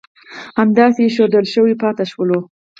همداسې 0.59 0.99
اېښودل 1.05 1.45
شوي 1.53 1.75
پاتې 1.81 2.05
شول. 2.11 2.31